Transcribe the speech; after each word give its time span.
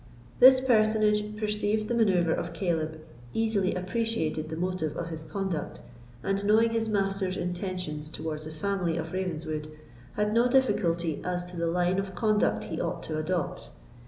This 0.39 0.59
personage 0.59 1.37
perceived 1.37 1.87
the 1.87 1.93
manœuvre 1.93 2.35
of 2.35 2.53
Caleb, 2.53 2.99
easily 3.35 3.75
appreciated 3.75 4.49
the 4.49 4.55
motive 4.55 4.97
of 4.97 5.09
his 5.09 5.23
conduct, 5.23 5.79
and 6.23 6.43
knowing 6.43 6.71
his 6.71 6.89
master's 6.89 7.37
intentions 7.37 8.09
towards 8.09 8.45
the 8.45 8.49
family 8.51 8.97
of 8.97 9.13
Ravenswood, 9.13 9.67
had 10.13 10.33
no 10.33 10.47
difficulty 10.47 11.21
as 11.23 11.43
to 11.51 11.55
the 11.55 11.67
line 11.67 11.99
of 11.99 12.15
conduct 12.15 12.63
he 12.63 12.81
ought 12.81 13.03
to 13.03 13.19
adopt. 13.19 13.69